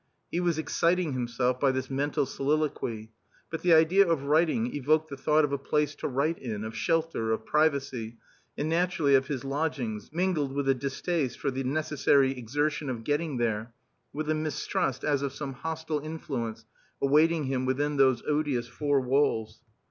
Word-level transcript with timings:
He 0.31 0.39
was 0.39 0.57
exciting 0.57 1.13
himself 1.13 1.59
by 1.59 1.69
this 1.71 1.87
mental 1.87 2.25
soliloquy. 2.25 3.11
But 3.51 3.61
the 3.61 3.75
idea 3.75 4.07
of 4.09 4.23
writing 4.23 4.75
evoked 4.75 5.11
the 5.11 5.15
thought 5.15 5.43
of 5.43 5.51
a 5.51 5.59
place 5.59 5.93
to 5.97 6.07
write 6.07 6.39
in, 6.39 6.63
of 6.63 6.75
shelter, 6.75 7.31
of 7.31 7.45
privacy, 7.45 8.17
and 8.57 8.67
naturally 8.67 9.13
of 9.13 9.27
his 9.27 9.43
lodgings, 9.43 10.11
mingled 10.11 10.53
with 10.53 10.67
a 10.67 10.73
distaste 10.73 11.37
for 11.37 11.51
the 11.51 11.63
necessary 11.63 12.31
exertion 12.35 12.89
of 12.89 13.03
getting 13.03 13.37
there, 13.37 13.75
with 14.11 14.27
a 14.27 14.33
mistrust 14.33 15.03
as 15.03 15.21
of 15.21 15.33
some 15.33 15.53
hostile 15.53 15.99
influence 15.99 16.65
awaiting 16.99 17.43
him 17.43 17.67
within 17.67 17.97
those 17.97 18.23
odious 18.27 18.67
four 18.67 19.01
walls. 19.01 19.61